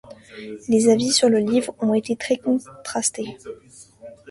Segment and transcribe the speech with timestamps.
[0.67, 3.37] Les avis sur le livre ont été très contrastés.